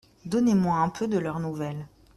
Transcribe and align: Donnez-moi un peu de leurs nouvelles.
Donnez-moi 0.25 0.77
un 0.77 0.89
peu 0.89 1.07
de 1.07 1.19
leurs 1.19 1.39
nouvelles. 1.39 1.85